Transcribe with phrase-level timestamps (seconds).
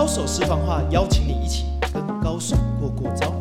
[0.00, 3.34] 高手私房话，邀请你一起跟高手过过招。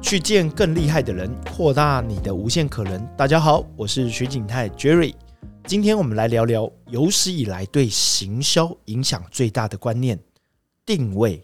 [0.00, 3.06] 去见更厉害的人，扩大你的无限可能。
[3.14, 5.14] 大家好，我是徐景泰 Jerry。
[5.66, 10.18] 今天我们来聊聊有史以来对行销影响最大的观念——
[10.86, 11.42] 定位。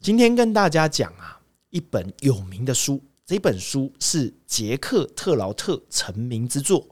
[0.00, 1.38] 今天跟大家讲啊，
[1.70, 3.00] 一本有名的书。
[3.24, 6.88] 这本书是杰克特劳特成名之作，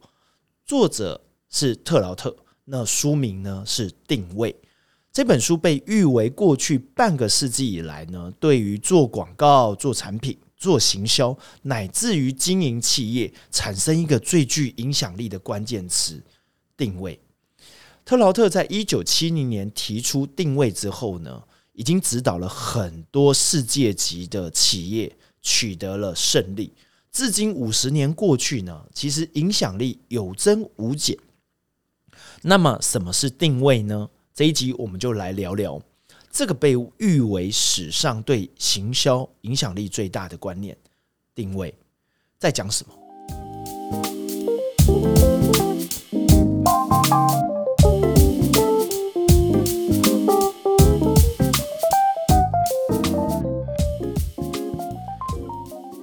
[0.66, 2.36] 作者是特劳特。
[2.64, 4.52] 那书名呢是《定位》。
[5.12, 16.20] 这本书被誉为过去半个世纪以来呢，对于做广告、做产品、做行销，乃至于经营企业，产生一个最具影响力的关键词——
[16.76, 17.20] 定位。
[18.04, 21.40] 特劳特在一九七零年提出定位之后呢，
[21.74, 25.16] 已经指导了很多世界级的企业。
[25.42, 26.72] 取得了胜利，
[27.16, 31.16] 至今五十年过去呢，其实影响力有增无减。
[32.42, 34.10] 那么，什么是定位呢？
[34.34, 35.80] 这一集我们就来聊聊
[36.30, 40.76] 这个被誉为史上对行销影响力最大的观念——
[41.34, 41.74] 定位，
[42.38, 42.94] 在讲什么？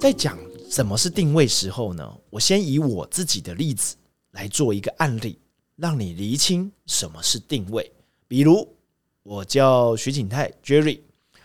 [0.00, 0.36] 在讲
[0.74, 2.12] 什么是定位时候呢？
[2.30, 3.94] 我先以我自己的例子
[4.32, 5.38] 来做一个案例，
[5.76, 7.92] 让你厘清什么是定位。
[8.26, 8.68] 比如，
[9.22, 10.98] 我叫徐景泰 Jerry，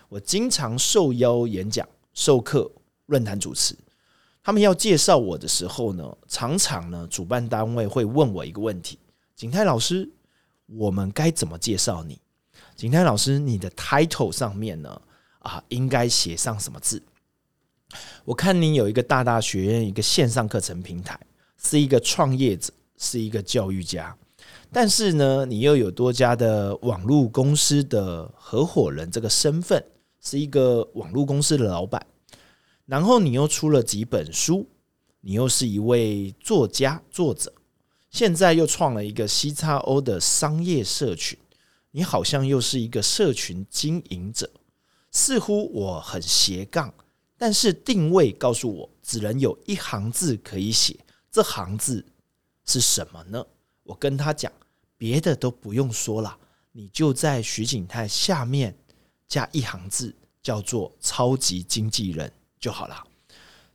[0.07, 2.71] 我经常受邀演讲、授课、
[3.05, 3.77] 论坛主持。
[4.41, 8.97] 他们要介绍我的时候呢，常常呢，主办单位会问我一个问题：
[9.35, 10.09] 景泰老师，
[10.65, 12.19] 我们该怎么介绍你？
[12.75, 14.99] 景泰老师，你的 title 上面呢，
[15.37, 16.99] 啊，应该写上什么字？
[18.25, 21.19] 我看你有一个大大学院，一个线上课程平台，
[21.57, 24.15] 是一个创业者，是一个教育家，
[24.71, 29.83] 但是呢，你又有多家的网络公司的合伙人这个身份，
[30.21, 32.05] 是一个网络公司的老板，
[32.85, 34.67] 然后你又出了几本书，
[35.21, 37.51] 你又是一位作家作者，
[38.11, 41.39] 现在又创了一个 C 叉 O 的商业社群，
[41.91, 44.51] 你好像又是一个社群经营者，
[45.11, 46.93] 似乎我很斜杠。
[47.39, 50.99] 但是定位告诉我，只能有一行字可以写，
[51.31, 52.05] 这行字
[52.65, 53.43] 是什么呢？
[53.83, 54.51] 我跟他讲，
[54.97, 56.37] 别的都不用说了，
[56.73, 58.77] 你就在徐景泰下面
[59.25, 60.13] 加一行字，
[60.43, 62.29] 叫做“超级经纪人”
[62.59, 63.03] 就好了。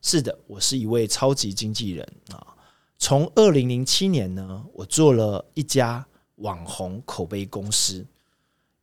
[0.03, 2.47] 是的，我是一位超级经纪人啊。
[2.99, 8.05] 从二零零七年呢，我做了一家网红口碑公司，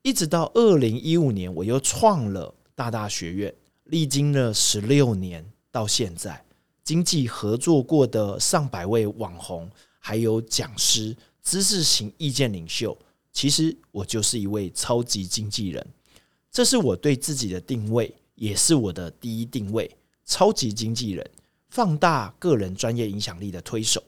[0.02, 3.54] 一直到二零一五年，我又创了大大学院。
[3.92, 6.42] 历经了十六年，到现在，
[6.82, 9.70] 经济合作过的上百位网红，
[10.00, 11.14] 还有讲师、
[11.44, 12.98] 知识型意见领袖，
[13.34, 15.86] 其实我就是一位超级经纪人。
[16.50, 19.94] 这是我对自己的定位，也是我的第一定位——
[20.26, 21.30] 超级经纪人，
[21.68, 24.02] 放大个人专业影响力的推手。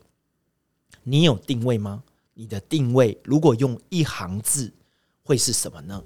[1.04, 2.02] 你有定位吗？
[2.34, 4.72] 你的定位如果用一行字，
[5.24, 6.02] 会是什么呢？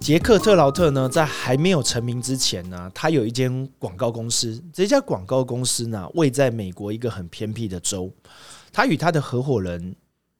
[0.00, 4.60] 杰克特劳特呢，在还没有成名之前呢，他有一间广告公司。
[4.72, 8.10] 这家广告公司呢，位在美国一个很偏僻的州。
[8.72, 9.94] 他与他的合伙人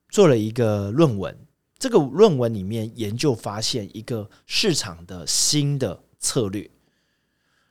[0.09, 1.37] 做了一个论文，
[1.79, 6.69] 这个论文里面研究发现一个市场的新的策略。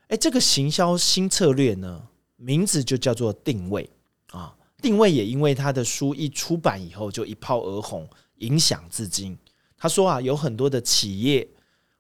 [0.10, 2.04] 哎，这个行销新策略呢？
[2.36, 3.90] 名字就叫做定位
[4.30, 8.08] 啊，定位也因为他的书一出版以后就一炮而红，
[8.38, 9.38] 影响至今。
[9.76, 11.46] 他说啊，有很多的企业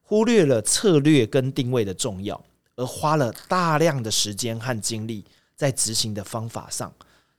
[0.10, 2.44] 忽略了策略跟定位的重要，
[2.76, 5.24] 而花了大量的时间和精力
[5.56, 6.92] 在执行的方法上。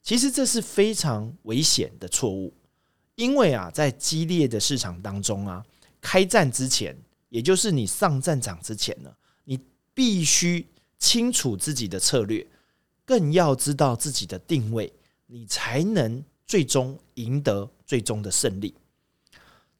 [0.05, 2.55] 其实这是非常危险的错误，
[3.17, 5.65] 因为啊，在激烈的市场当中啊，
[6.01, 6.97] 开战之前，
[7.29, 9.11] 也就是你上战场之前呢，
[9.43, 9.59] 你
[9.93, 10.65] 必须
[10.97, 12.47] 清楚自己的策略。
[13.05, 14.93] 更要知道自己的定位，
[15.27, 18.73] 你才能最终赢得最终的胜利。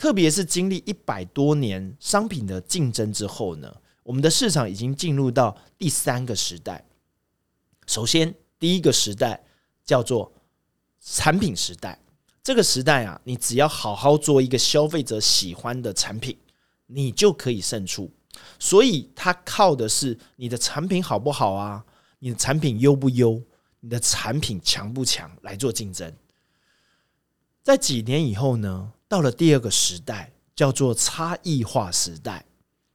[0.01, 3.71] 特别是经历一百多年商品的竞争之后呢，
[4.03, 6.83] 我们的市场已经进入到第三个时代。
[7.87, 9.45] 首先，第一个时代
[9.85, 10.33] 叫做
[11.03, 12.01] 产品时代。
[12.43, 16.35] 这个时代啊，你只要好好做一个消费者喜欢的产品，
[16.87, 18.11] 你就可以胜出。
[18.59, 21.85] 所以，它靠的是你的产品好不好啊？
[22.21, 23.43] 你的产品优不优？
[23.81, 25.31] 你的产品强不强？
[25.43, 26.11] 来做竞争。
[27.63, 28.95] 在几年以后呢？
[29.11, 32.47] 到了第二个时代，叫做差异化时代。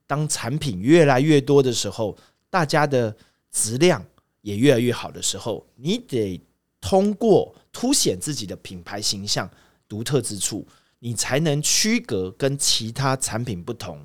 [0.07, 2.17] 当产品越来越多的时候，
[2.49, 3.13] 大家的
[3.51, 4.01] 质量
[4.39, 6.39] 也越来越好的时候，你得
[6.79, 9.49] 通过凸显自己的品牌形象
[9.89, 10.65] 独特之处，
[10.99, 13.99] 你才能区隔跟其他产品不同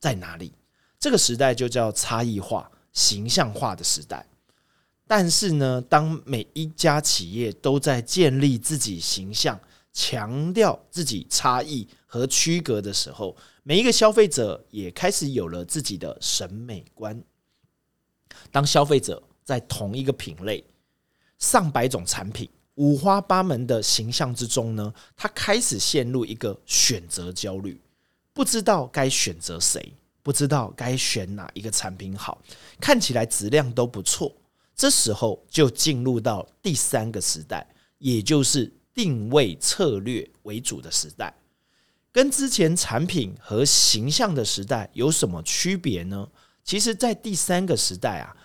[0.00, 0.50] 在哪里。
[0.98, 4.26] 这个时代就叫差异化、形象化的时代。
[5.06, 9.60] 但是呢，当每一家企业都在建立自己形象、
[9.94, 17.22] 强调自己差异和区隔的时候，每一个消费者也开始有了自己的审美观。
[18.50, 20.62] 当消费者在同一个品类、
[21.38, 27.80] 上百种产品、五花八门的形象之中呢，他开始陷入一个选择焦虑，
[28.32, 29.94] 不知道该选择谁，
[30.24, 32.42] 不知道该选哪一个产品好，
[32.80, 34.34] 看起来质量都不错。
[34.74, 37.64] 这时候就进入到第三个时代，
[37.98, 41.34] 也就是定位策略为主的时代。
[42.12, 46.28] 跟之前产品和形象的时代有什么区别呢？
[46.62, 48.36] 其实，在第三个时代啊，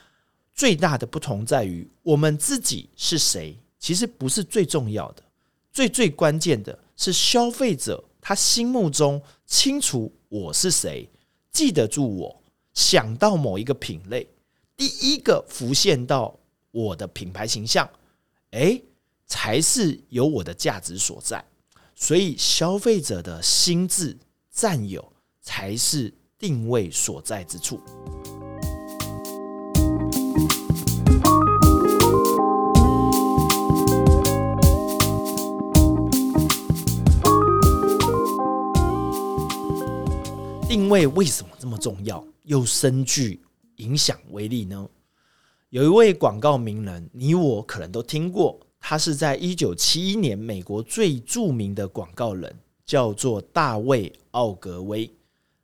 [0.51, 5.24] 最大的不同在于，我们自己是谁，其实不是最重要的，
[5.72, 11.07] 最最关键的是消费者他心目中清楚我是谁，
[11.52, 12.44] 记得住我，
[12.74, 14.28] 想到某一个品类。
[14.75, 16.38] 第一个浮现到
[16.72, 17.90] 我的品牌形象，
[18.52, 18.81] 哎，
[19.30, 21.42] 才是有我的价值所在。
[21.96, 24.18] 所以，消费者的心智
[24.52, 27.80] 占有才是定位所在之处。
[40.68, 42.22] 定位为什么这么重要？
[42.44, 43.42] 又深具。
[43.78, 44.90] 影响威力呢？
[45.70, 52.56] 有一位广告名人，你我可能都听过，他是在一九七一年美国最著名的广告人，
[52.86, 55.12] 叫做大卫·奥格威。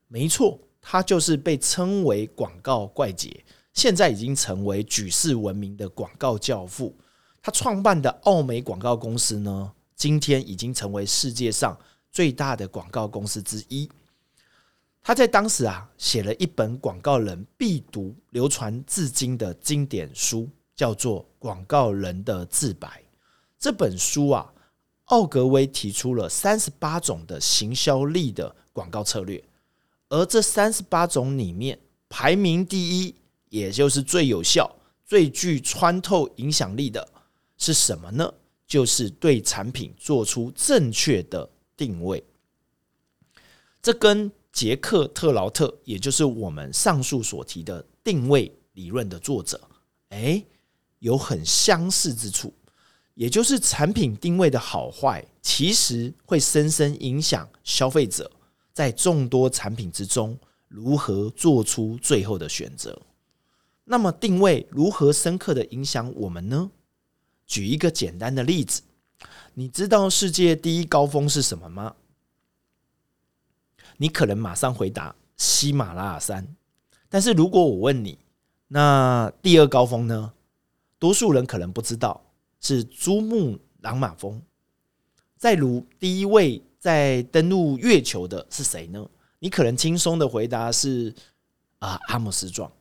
[0.07, 6.95] 没错，他就是被称为广告怪杰，现在已经成为举世闻名的广告教父。
[7.41, 11.77] 他创办的奥美广告公司呢，今天已经成为世界上
[12.11, 13.89] 最大的广告公司之一。
[15.01, 22.87] 他在当时啊，写了一本广告人必读、流传至今的经典书，叫做《广告人的自白》。
[23.65, 24.53] 这本书啊，
[25.05, 29.43] 奥格威提出了三十八种的行销力的广告策略，
[30.07, 33.15] 而这三十八种里面，排名第一，
[33.49, 34.71] 也就是最有效、
[35.03, 37.09] 最具穿透影响力的
[37.57, 38.31] 是什么呢？
[38.67, 42.23] 就是对产品做出正确的定位。
[43.81, 49.59] 这跟杰克特劳特，也就是我们上述所提的定位理论的作者，
[50.09, 50.45] 哎，
[50.99, 52.53] 有很相似之处，
[53.15, 58.31] 也就是产品定位的好坏，其实会深深影响消费者
[58.71, 63.01] 在众多产品之中如何做出最后的选择。
[63.85, 66.71] 那么，定位如何深刻的影响我们呢？
[67.45, 68.81] 举一个简单的例子，
[69.53, 71.95] 你知道世界第一高峰是什么吗？
[73.97, 76.55] 你可能马上回答喜马拉雅山，
[77.07, 78.17] 但是如果我问你，
[78.67, 80.33] 那第二高峰呢？
[80.97, 82.24] 多数人可能不知道
[82.65, 84.41] 是珠穆朗玛峰。
[85.37, 89.07] 再如第一位在登陆月球的是谁呢？
[89.37, 91.13] 你可能轻松的回答是
[91.77, 92.71] 啊阿姆斯壮。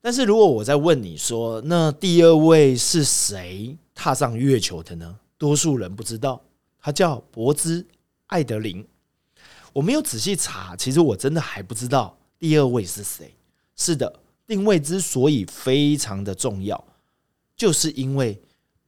[0.00, 5.18] 但是如果我在问你说，那第二位是谁踏上月球的呢？
[5.36, 6.42] 多数人不知道，
[6.80, 7.86] 他叫博兹
[8.28, 8.82] 艾德林。
[9.74, 13.34] 我没有仔细查，其实我真的还不知道第二位是谁。
[13.76, 14.10] 是的，
[14.46, 16.82] 定位之所以非常的重要，
[17.54, 18.40] 就是因为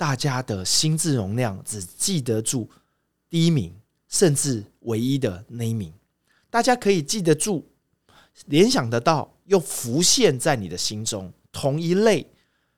[0.02, 2.68] 大家的心智容量只记得住
[3.30, 3.72] 第一名，
[4.08, 5.92] 甚至唯一的那一名。
[6.50, 7.64] 大家可以记得住、
[8.46, 12.26] 联想得到，又浮现在你的心中同一类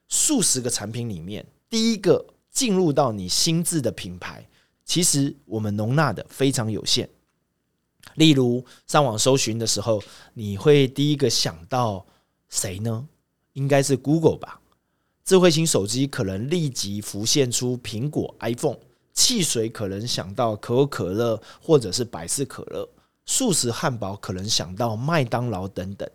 [0.07, 4.47] 数十个产品里面，第一个进入到你心智的品牌，
[4.83, 7.09] 其实我们容纳的非常有限。
[8.13, 9.99] 例如上网搜寻的时候，
[10.35, 12.05] 你会第一个想到
[12.49, 13.07] 谁呢？
[13.53, 14.61] 应该是 Google 吧。
[15.25, 18.77] 智慧型手机可能立即浮现出苹果 iPhone，
[19.11, 22.87] 汽水可能想到可口可乐或者是百事可乐，
[23.25, 26.07] 素食汉堡可能想到麦当劳等等。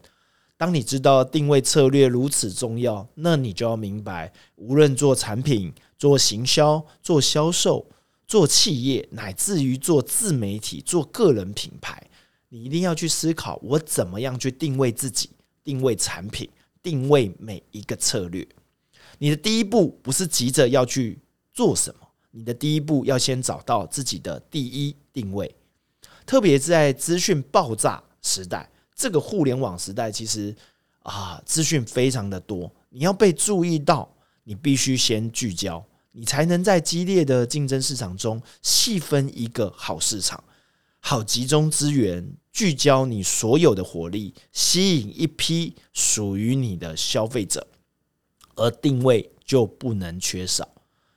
[0.57, 7.87] 当你知道定位策略如此重要，那你就要明白，无论做产品、做行销、做销售。
[8.29, 12.01] 做企业，乃至于做自媒体、做个人品牌，
[12.49, 15.31] 你一定要去思考：我怎么样去定位自己、
[15.65, 16.49] 定位产品、
[16.81, 18.47] 定位每一个策略。
[19.23, 21.19] 你的第一步不是急着要去
[21.53, 25.55] 做什么，你的第一步要先找到自己的第一定位，
[26.25, 30.57] 特别在资讯爆炸时代，这个互联网时代，其实
[31.03, 34.11] 啊，资讯非常的多，你要被注意到，
[34.45, 40.43] 你必须先聚焦，你才能在激烈的竞争市场中细分一个好市场，
[40.99, 47.67] 好集中资源，聚焦你所有的火力，吸引一批属于你的消费者，
[48.61, 50.69] 而定位就不能缺少。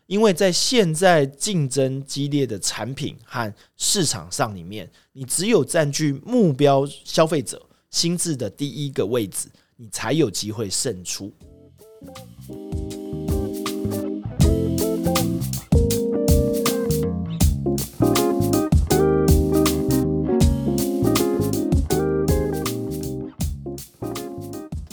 [0.07, 11.33] 因为在现在竞争激烈的产品和市场上里面，你只有占据目标消费者心智的第一个位置，你才有机会胜出。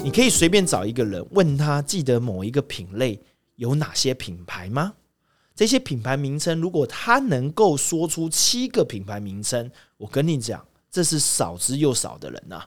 [0.02, 3.20] 你可以随便找一个人问他，记得某一个品类
[3.56, 4.94] 有哪些品牌吗？
[5.54, 12.64] 这些品牌名称，如果他能够说出七个品牌名称，我跟你讲，这是少之又少的人呐。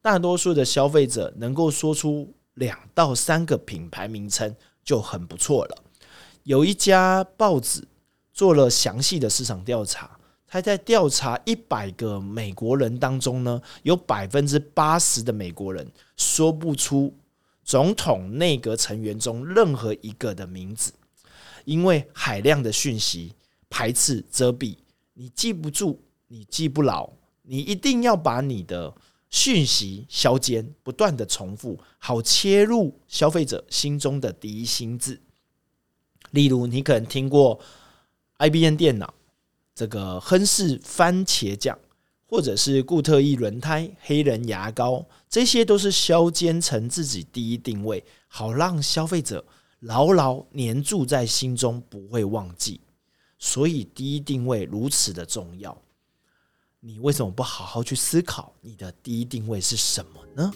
[0.00, 5.76] 大多数的消费者能够说出两到三个品牌名称就很不错了。
[6.44, 7.82] 有一家报纸
[8.32, 10.15] 做了详细的市场调查，
[10.48, 17.12] 他在调查一百个美国人当中呢，有百分之八十的美国人说不出
[17.64, 20.92] 总统内阁成员中任何一个的名字。
[21.64, 23.34] 因为海量的讯息
[23.68, 24.76] 排斥遮蔽，
[25.14, 25.98] 你记不住，
[26.28, 27.10] 你记不牢，
[27.42, 28.94] 你一定要把你的
[29.28, 35.20] 讯息削尖，不断的重复，好切入消费者心中的第一心智。
[36.30, 37.58] 例如，你可能听过
[38.38, 39.12] IBM 电脑
[39.76, 41.78] 这个亨氏番茄酱，
[42.26, 49.44] 或者是固特异轮胎、黑人牙膏，这些都是削尖成自己第一定位，好让消费者。
[49.80, 52.80] 牢牢黏住在心中，不会忘记。
[53.38, 55.76] 所以第一定位如此的重要。
[56.80, 60.50] 你为什么不好好去思考你的第一定位是什么呢？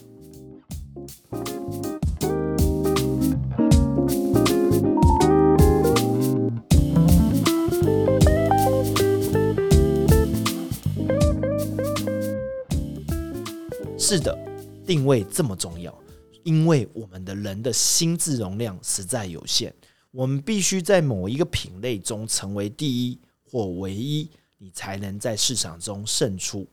[14.11, 14.37] 是的，
[14.85, 15.97] 定位这么重要。
[16.43, 19.73] 因为我们的人的心智容量实在有限，
[20.11, 23.17] 我们必须在某一个品类中成为第一
[23.49, 26.67] 或唯一，你才能在市场中胜出。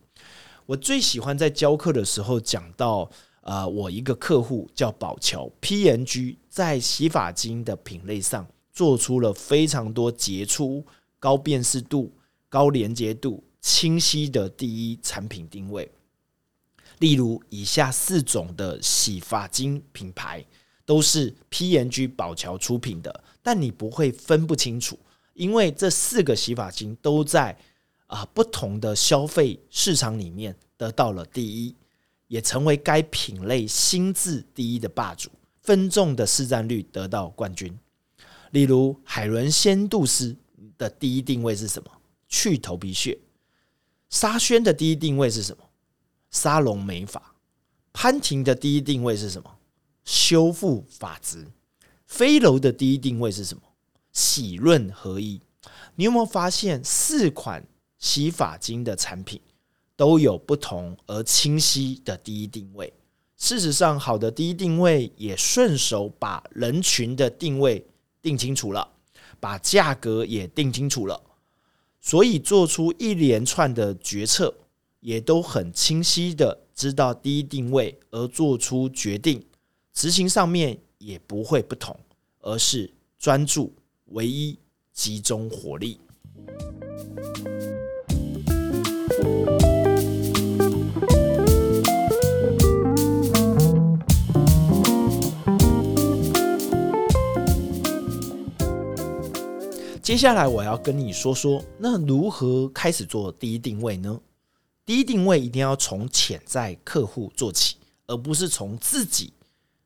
[0.66, 3.08] 我最喜欢在教课的时候讲到，
[3.42, 10.84] 呃，我一个客户叫宝桥 P N G，在洗发精的品类上做出了非常多杰出、
[11.20, 12.12] 高辨识度、
[12.50, 15.88] 高连接度、清晰的第一产品定位。
[17.00, 20.44] 例如以下四种的洗发精品牌
[20.86, 24.98] 都是 PNG 宝桥出品的，但你不会分不清楚，
[25.34, 27.58] 因为这四个洗发精都在
[28.08, 31.76] 啊不同的消费市场里面得到了第一，
[32.28, 35.30] 也成为该品类心智第一的霸主，
[35.62, 37.78] 分众的市占率得到冠军。
[38.52, 40.36] 例如海伦仙度丝
[40.78, 41.92] 的第一定位是什么？
[42.30, 43.20] 去头皮屑。
[44.10, 45.64] 沙宣的第一定位是什么？
[46.30, 47.36] 沙龙美发，
[47.94, 49.58] 潘婷的第一定位是什么？
[50.04, 51.48] 修复发质。
[52.06, 53.62] 飞楼的第一定位是什么？
[54.14, 55.42] 洗润合一。
[55.96, 57.66] 你有没有发现，四款
[57.98, 59.42] 洗发精的产品
[59.96, 62.94] 都有不同而清晰的第一定位？
[63.36, 67.86] 事实上，好的第一定位也顺手把人群的定位
[68.22, 68.90] 定清楚了，
[69.40, 71.22] 把价格也定清楚了，
[72.00, 74.54] 所以做出一连串的决策。
[75.00, 79.46] 也都很清晰的知道第一定位而做出决定，
[79.94, 81.98] 执行上面也不会不同，
[82.42, 83.74] 而是专注、
[84.08, 84.58] 唯一、
[84.94, 86.00] 集中火力。
[100.02, 104.20] 接下来我要跟你说说，那如何开始做第一定位呢？
[104.88, 107.76] 第一定位一定要从潜在客户做起，
[108.06, 109.34] 而不是从自己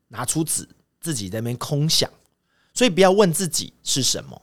[0.09, 2.07] 拿出纸自己在那边空想。
[2.71, 4.39] 所以不要问自己是什么，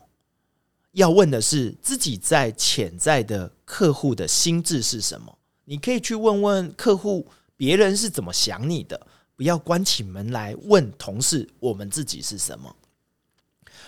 [0.95, 5.39] 要问的是自己在潜在的客户的心智是什么。
[5.65, 12.75] 你可以去问问客户别人是怎么想你的，不要关起门来问同事我们自己是什么。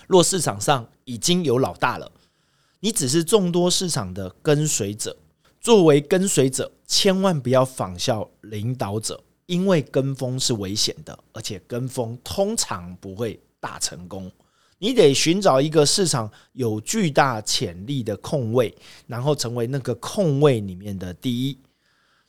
[0.07, 2.09] 若市场上已经有老大了，
[2.79, 5.17] 你只是众多市场的跟随者。
[5.61, 14.31] 作为跟随者，千万不要仿效领导者，因为跟风是危险的，而且跟风通常不会大成功。
[14.79, 18.75] 你得寻找一个市场有巨大潜力的空位，
[19.05, 21.55] 然后成为那个空位里面的第一。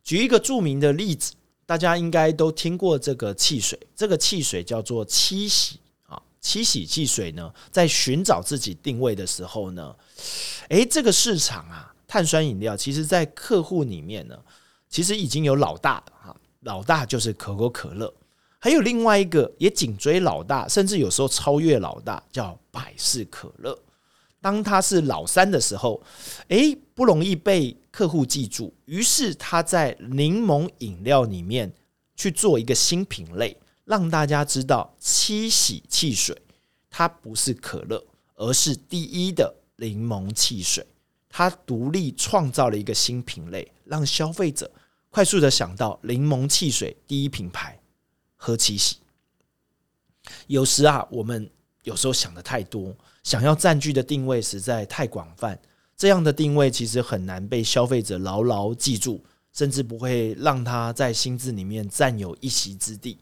[0.05, 1.33] 举一个著名的例子，
[1.65, 6.21] 大家应该都听过这个汽水，这个汽水叫做七喜啊。
[6.43, 9.97] 七喜汽水呢，在寻找自己定位的时候呢，
[10.69, 14.39] 诶，这个市场啊，碳酸饮料，其实在客户里面呢，
[14.87, 18.13] 其实已经有老大的哈，老大就是可口可乐。
[18.59, 23.79] 还有另外一个也紧追老大，甚至有时候超越老大，叫百事可乐。
[24.43, 26.03] 当他是老三的时候，
[26.49, 31.73] 诶，不容易被客户记住，于是他在柠檬饮料里面
[32.15, 36.37] 去做一个新品类，让大家知道七喜汽水
[36.91, 38.05] 它不是可乐，
[38.35, 40.87] 而是第一的柠檬汽水。
[41.33, 44.71] 他独立创造了一个新品类，让消费者
[45.11, 47.77] 快速的想到柠檬汽水第一品牌。
[48.45, 48.97] 喝七喜，
[50.49, 51.49] 有时啊，我们
[51.85, 55.57] 有时候想的太多，想要占据的定位实在太广泛，
[55.97, 63.17] 这样的定位其实很难被消费者牢牢记住，甚至不会让他在心智里面占有一席之地。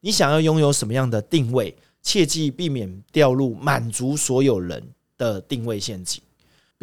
[0.00, 4.82] 你想要拥有什么样的定位，切记避免掉入满足所有人
[5.18, 6.22] 的定位陷阱，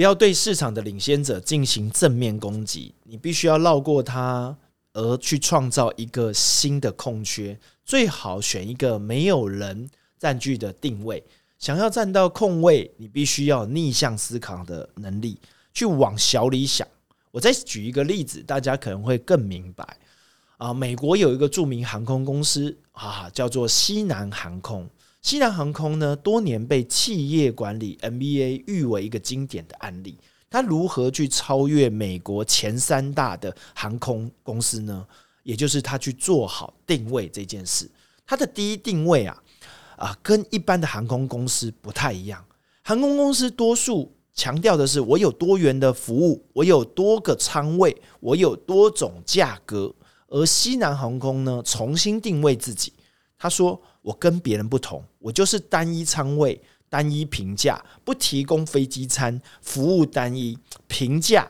[0.01, 4.57] 不要对市场的领先者进行正面攻击，你必须要绕过它。
[4.93, 7.55] 而去创造一个新的空缺，
[7.85, 11.23] 最好选一个没有人占据的定位。
[11.59, 15.39] 想要占到空位，你必须要逆向思考的能力，
[15.71, 16.87] 去往小里想。
[17.29, 19.97] 我再举一个例子，大家可能会更明白。
[20.57, 24.89] 啊，美国有一个著名航空公司啊，叫做西南航空。
[25.21, 30.17] 西南航空呢，多年被企业管理 MBA 誉为一个经典的案例。
[30.49, 35.07] 他如何去超越美国前三大的航空公司呢？
[35.43, 37.89] 也就是他去做好定位这件事。
[38.25, 39.43] 他的第一定位啊
[39.95, 42.43] 啊，跟一般的航空公司不太一样。
[42.83, 49.93] 航空公司多数强调的是我有多元的服务，我有多个舱位，我有多种价格。
[50.27, 52.93] 而西南航空呢，重新定位自己，
[53.37, 56.61] 他说我跟别人不同，我就是单一仓位。
[56.89, 60.57] 单一评价，不提供飞机餐，服务单一，
[60.87, 61.49] 平价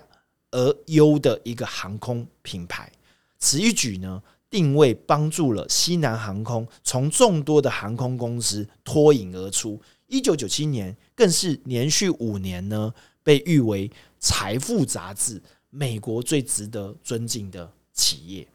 [0.52, 2.92] 而优的一个航空品牌。
[3.40, 9.82] 此一举呢，定位帮助了西南航空从众多的航空公司脱颖而出。
[10.06, 18.48] 一九九七年，更是连续五年呢，被誉为《财富》杂志美国最值得尊敬的企业。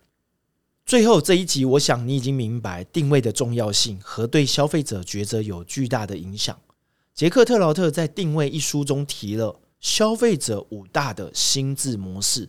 [0.86, 6.56] 最后这一集，我想你已经明白定位的重要性和对消费者抉择有巨大的影响。
[7.12, 12.48] 杰克特劳特在《定位》一书中提了消费者五大的心智模式。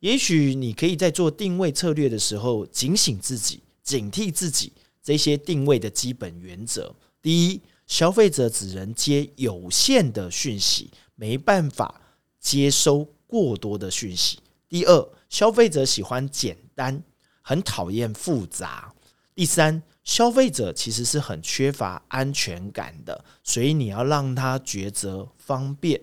[0.00, 6.92] 也许你可以在做定位策略的时候警醒自己、警惕自己这些定位的基本原则。
[7.22, 12.00] 第一，消费者只能接有限的讯息，没办法
[12.40, 14.40] 接收过多的讯息。
[14.68, 17.00] 第二，消费者喜欢简单，
[17.46, 18.92] 很讨厌复杂。
[19.36, 19.80] 第三。
[20.06, 26.00] 消费者其实是很缺乏安全感的，所以你要让他抉择方便。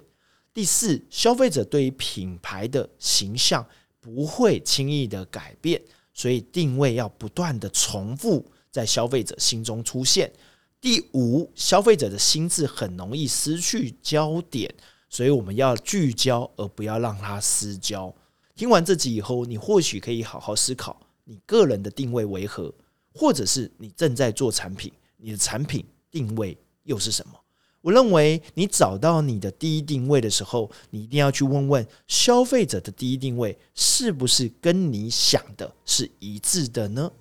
[0.53, 3.65] 第四，消费者对于品牌的形象
[4.01, 5.81] 不会轻易的改变，
[6.13, 10.29] 所以定位要不断的重复在消费者心中出现。
[10.81, 14.69] 第五，消费者的心智很容易失去焦点，
[15.09, 18.13] 所以我们要聚焦，而不要让它失焦。
[18.53, 22.73] 听完这集以后，你或许可以好好思考，你个人的定位为何？
[23.13, 27.33] 或者是你正在做产品，你的产品定位又是什么？
[27.81, 37.11] 我认为你找到你的第一定位的时候，你一定要去问问消费者的第一定位是不是跟你想的是一致的呢？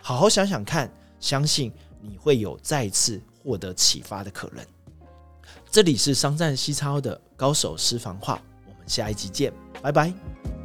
[0.00, 0.90] 好好想想看，
[1.20, 4.64] 相信你会有再次获得启发的可能。
[5.70, 10.55] 这里是商战西超的高手私房话，我们下一集见，拜拜。